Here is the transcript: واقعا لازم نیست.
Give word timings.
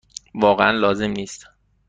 واقعا 0.35 0.71
لازم 0.71 1.11
نیست. 1.11 1.47